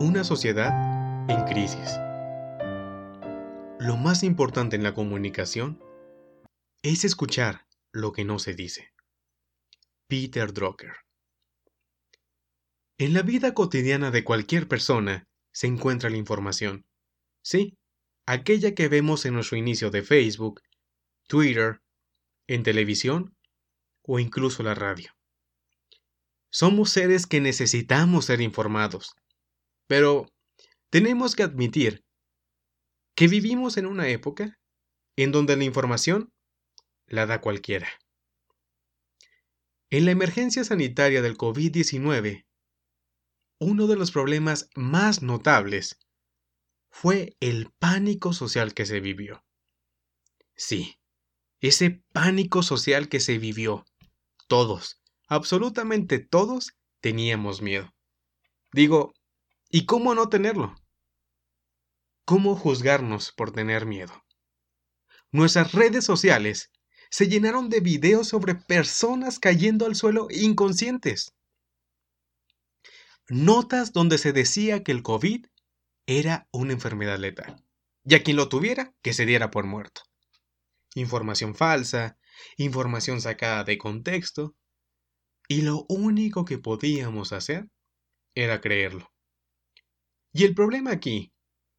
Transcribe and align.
una 0.00 0.22
sociedad 0.22 1.28
en 1.28 1.44
crisis. 1.44 1.98
Lo 3.80 3.96
más 3.96 4.22
importante 4.22 4.76
en 4.76 4.84
la 4.84 4.94
comunicación 4.94 5.82
es 6.82 7.04
escuchar 7.04 7.66
lo 7.92 8.12
que 8.12 8.24
no 8.24 8.38
se 8.38 8.54
dice. 8.54 8.92
Peter 10.06 10.52
Drucker. 10.52 10.92
En 12.96 13.12
la 13.12 13.22
vida 13.22 13.54
cotidiana 13.54 14.12
de 14.12 14.22
cualquier 14.22 14.68
persona 14.68 15.26
se 15.52 15.66
encuentra 15.66 16.10
la 16.10 16.16
información. 16.16 16.86
Sí, 17.42 17.76
aquella 18.24 18.76
que 18.76 18.86
vemos 18.88 19.26
en 19.26 19.34
nuestro 19.34 19.56
inicio 19.56 19.90
de 19.90 20.02
Facebook, 20.02 20.62
Twitter, 21.26 21.80
en 22.46 22.62
televisión 22.62 23.36
o 24.02 24.20
incluso 24.20 24.62
la 24.62 24.76
radio. 24.76 25.12
Somos 26.50 26.90
seres 26.90 27.26
que 27.26 27.40
necesitamos 27.40 28.26
ser 28.26 28.40
informados, 28.40 29.16
pero 29.88 30.30
tenemos 30.90 31.34
que 31.34 31.42
admitir 31.42 32.04
que 33.16 33.26
vivimos 33.26 33.76
en 33.76 33.86
una 33.86 34.08
época 34.08 34.60
en 35.16 35.32
donde 35.32 35.56
la 35.56 35.64
información 35.64 36.32
la 37.06 37.26
da 37.26 37.40
cualquiera. 37.40 37.88
En 39.90 40.04
la 40.04 40.12
emergencia 40.12 40.62
sanitaria 40.62 41.22
del 41.22 41.36
COVID-19, 41.36 42.46
uno 43.58 43.86
de 43.88 43.96
los 43.96 44.12
problemas 44.12 44.68
más 44.76 45.22
notables 45.22 45.98
fue 46.90 47.36
el 47.40 47.72
pánico 47.78 48.32
social 48.32 48.74
que 48.74 48.86
se 48.86 49.00
vivió. 49.00 49.44
Sí, 50.54 50.98
ese 51.60 52.02
pánico 52.12 52.62
social 52.62 53.08
que 53.08 53.20
se 53.20 53.38
vivió. 53.38 53.84
Todos, 54.46 55.00
absolutamente 55.26 56.18
todos, 56.18 56.76
teníamos 57.00 57.62
miedo. 57.62 57.94
Digo, 58.72 59.14
¿y 59.70 59.86
cómo 59.86 60.14
no 60.14 60.28
tenerlo? 60.28 60.74
¿Cómo 62.24 62.56
juzgarnos 62.56 63.32
por 63.32 63.52
tener 63.52 63.86
miedo? 63.86 64.24
Nuestras 65.30 65.72
redes 65.72 66.04
sociales 66.04 66.70
se 67.10 67.28
llenaron 67.28 67.68
de 67.68 67.80
videos 67.80 68.28
sobre 68.28 68.54
personas 68.54 69.38
cayendo 69.38 69.86
al 69.86 69.94
suelo 69.94 70.28
inconscientes. 70.30 71.34
Notas 73.28 73.92
donde 73.92 74.18
se 74.18 74.32
decía 74.32 74.82
que 74.82 74.92
el 74.92 75.02
COVID 75.02 75.46
era 76.06 76.48
una 76.50 76.72
enfermedad 76.72 77.18
letal, 77.18 77.62
y 78.04 78.14
a 78.14 78.22
quien 78.22 78.38
lo 78.38 78.48
tuviera, 78.48 78.94
que 79.02 79.12
se 79.12 79.26
diera 79.26 79.50
por 79.50 79.66
muerto. 79.66 80.02
Información 80.94 81.54
falsa, 81.54 82.18
información 82.56 83.20
sacada 83.20 83.64
de 83.64 83.76
contexto, 83.76 84.56
y 85.46 85.62
lo 85.62 85.84
único 85.88 86.46
que 86.46 86.58
podíamos 86.58 87.32
hacer 87.32 87.68
era 88.34 88.62
creerlo. 88.62 89.10
Y 90.32 90.44
el 90.44 90.54
problema 90.54 90.92
aquí 90.92 91.32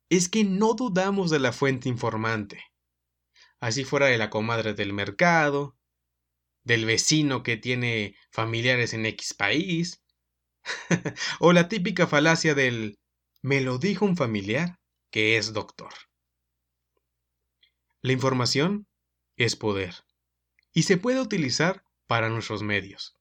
es 0.09 0.30
que 0.30 0.44
no 0.44 0.73
dudamos 0.73 1.30
de 1.30 1.39
la 1.39 1.53
fuente 1.53 1.89
informante 1.89 2.64
así 3.59 3.83
fuera 3.83 4.08
de 4.08 4.17
la 4.17 4.30
comadre 4.30 4.73
del 4.73 4.94
mercado, 4.94 5.78
del 6.64 6.86
vecino 6.86 7.44
que 7.44 7.58
tiene 7.58 8.16
familiares 8.31 8.94
en 8.94 9.05
X 9.05 9.33
país, 9.33 10.03
o 11.39 11.53
la 11.53 11.67
típica 11.67 12.08
falacia 12.08 12.53
del 12.53 13.00
me 13.42 13.61
lo 13.61 13.77
dijo 13.77 14.05
un 14.05 14.17
familiar 14.17 14.80
que 15.11 15.38
es 15.38 15.53
doctor. 15.53 15.94
La 18.02 18.11
información 18.11 18.88
es 19.36 19.55
poder 19.55 19.95
y 20.73 20.83
se 20.83 20.97
puede 20.97 21.20
utilizar 21.20 21.83
para 22.08 22.30
nuestros 22.30 22.64
medios. 22.64 23.17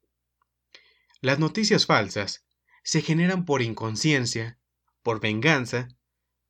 Las 1.21 1.39
noticias 1.39 1.87
falsas 1.87 2.47
se 2.85 3.03
generan 3.03 3.45
por 3.45 3.63
inconsciencia, 3.63 4.58
por 5.09 5.21
venganza 5.21 5.89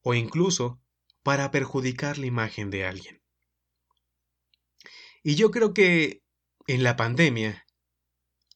o 0.03 0.15
incluso 0.15 0.81
para 1.23 1.53
perjudicar 1.53 2.19
la 2.19 2.27
imagen 2.27 2.71
de 2.71 2.87
alguien. 2.87 3.23
Y 5.23 5.37
yo 5.37 5.53
creo 5.53 5.73
que 5.73 6.25
en 6.67 6.83
la 6.83 6.97
pandemia, 6.97 7.65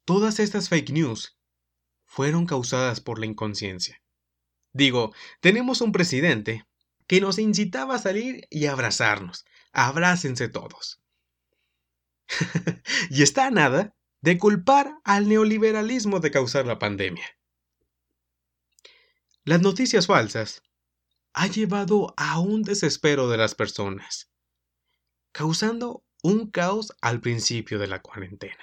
todas 0.04 0.40
estas 0.40 0.68
fake 0.68 0.90
news 0.90 1.38
fueron 2.04 2.46
causadas 2.46 3.00
por 3.00 3.20
la 3.20 3.26
inconsciencia. 3.26 4.02
Digo, 4.72 5.14
tenemos 5.38 5.80
un 5.80 5.92
presidente 5.92 6.66
que 7.06 7.20
nos 7.20 7.38
incitaba 7.38 7.94
a 7.94 8.00
salir 8.00 8.48
y 8.50 8.66
abrazarnos. 8.66 9.44
Abrácense 9.72 10.48
todos. 10.48 11.00
y 13.08 13.22
está 13.22 13.46
a 13.46 13.50
nada 13.52 13.94
de 14.20 14.36
culpar 14.36 14.98
al 15.04 15.28
neoliberalismo 15.28 16.18
de 16.18 16.32
causar 16.32 16.66
la 16.66 16.80
pandemia. 16.80 17.38
Las 19.44 19.60
noticias 19.60 20.06
falsas 20.06 20.62
ha 21.34 21.48
llevado 21.48 22.14
a 22.16 22.38
un 22.38 22.62
desespero 22.62 23.28
de 23.28 23.38
las 23.38 23.56
personas, 23.56 24.30
causando 25.32 26.04
un 26.22 26.48
caos 26.48 26.92
al 27.00 27.20
principio 27.20 27.80
de 27.80 27.88
la 27.88 28.00
cuarentena. 28.00 28.62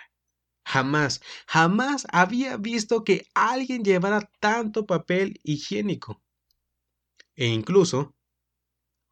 Jamás, 0.66 1.20
jamás 1.48 2.08
había 2.14 2.56
visto 2.56 3.04
que 3.04 3.28
alguien 3.34 3.84
llevara 3.84 4.32
tanto 4.40 4.86
papel 4.86 5.42
higiénico. 5.44 6.24
E 7.36 7.48
incluso, 7.48 8.16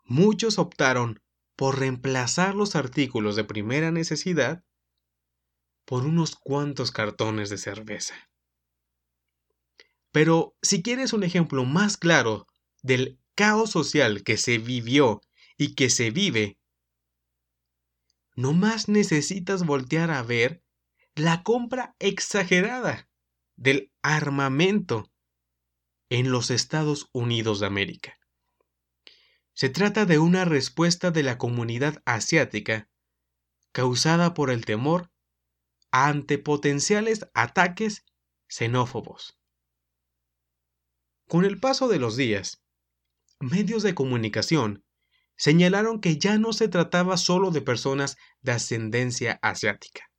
muchos 0.05 0.59
optaron 0.59 1.22
por 1.57 1.79
reemplazar 1.79 2.55
los 2.55 2.78
artículos 2.78 3.35
de 3.35 3.44
primera 3.44 3.91
necesidad 3.91 4.63
por 5.84 6.05
unos 6.05 6.38
cuantos 6.38 6.91
cartones 6.91 7.49
de 7.49 7.57
cerveza. 7.57 8.16
Pero 10.17 10.57
si 10.63 10.81
quieres 10.81 11.13
un 11.13 11.23
ejemplo 11.23 11.63
más 11.63 11.95
claro 11.95 12.47
del 12.81 13.19
caos 13.35 13.69
social 13.69 14.23
que 14.23 14.38
se 14.38 14.57
vivió 14.57 15.22
y 15.59 15.75
que 15.75 15.91
se 15.91 16.09
vive 16.09 16.57
no 18.35 18.53
más 18.53 18.89
necesitas 18.89 19.63
voltear 19.63 20.09
a 20.09 20.23
ver 20.23 20.63
la 21.13 21.44
compra 21.44 21.95
exagerada 22.00 23.07
del 23.57 23.91
armamento 24.01 25.11
en 26.09 26.31
los 26.31 26.49
Estados 26.49 27.09
Unidos 27.11 27.59
de 27.59 27.67
América. 27.67 28.17
Se 29.53 29.69
trata 29.69 30.07
de 30.07 30.17
una 30.17 30.45
respuesta 30.45 31.11
de 31.11 31.22
la 31.22 31.38
comunidad 31.38 32.01
asiática 32.05 32.89
causada 33.72 34.34
por 34.34 34.49
el 34.49 34.66
temor 34.66 35.11
ante 35.91 36.39
potenciales 36.39 37.29
ataques 37.35 38.03
xenófobos. 38.47 39.37
Con 41.28 41.44
el 41.44 41.60
paso 41.60 41.90
de 41.90 42.00
los 42.00 42.16
días, 42.16 42.64
medios 43.42 43.84
de 43.84 43.94
comunicación 43.94 44.86
señalaron 45.36 46.00
que 46.00 46.18
ya 46.18 46.38
no 46.38 46.54
se 46.54 46.70
trataba 46.70 47.18
solo 47.18 47.52
de 47.52 47.62
personas 47.62 48.16
de 48.42 48.54
ascendencia 48.54 49.38
asiática, 49.42 50.10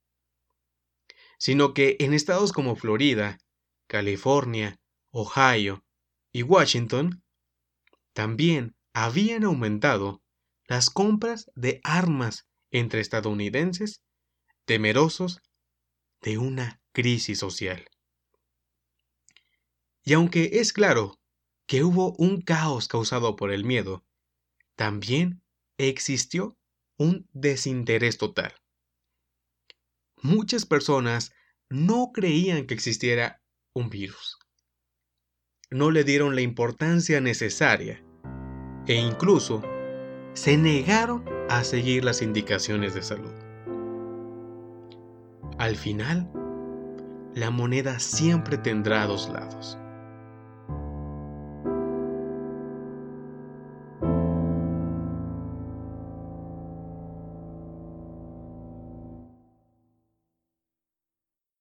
sino 1.39 1.73
que 1.73 1.97
en 1.99 2.13
estados 2.13 2.53
como 2.53 2.75
Florida, 2.75 3.39
California, 3.87 4.79
Ohio 5.09 5.83
y 6.31 6.43
Washington 6.43 7.23
también 8.13 8.75
habían 8.93 9.43
aumentado 9.43 10.21
las 10.67 10.91
compras 10.91 11.49
de 11.55 11.81
armas 11.83 12.45
entre 12.69 13.01
estadounidenses 13.01 14.03
temerosos 14.65 15.41
de 16.21 16.37
una 16.37 16.81
crisis 16.91 17.39
social. 17.39 17.89
Y 20.03 20.13
aunque 20.13 20.49
es 20.53 20.73
claro 20.73 21.19
que 21.67 21.83
hubo 21.83 22.13
un 22.17 22.41
caos 22.41 22.87
causado 22.87 23.35
por 23.35 23.51
el 23.51 23.63
miedo, 23.63 24.03
también 24.75 25.43
existió 25.77 26.57
un 26.97 27.27
desinterés 27.31 28.17
total. 28.17 28.53
Muchas 30.21 30.65
personas 30.65 31.31
no 31.69 32.11
creían 32.13 32.65
que 32.65 32.73
existiera 32.73 33.41
un 33.73 33.89
virus. 33.89 34.37
No 35.69 35.91
le 35.91 36.03
dieron 36.03 36.35
la 36.35 36.41
importancia 36.41 37.21
necesaria 37.21 38.03
e 38.87 38.95
incluso 38.95 39.61
se 40.33 40.57
negaron 40.57 41.23
a 41.49 41.63
seguir 41.63 42.03
las 42.03 42.21
indicaciones 42.21 42.93
de 42.93 43.03
salud. 43.03 43.33
Al 45.57 45.75
final, 45.75 46.31
la 47.35 47.51
moneda 47.51 47.99
siempre 47.99 48.57
tendrá 48.57 49.05
dos 49.05 49.29
lados. 49.29 49.77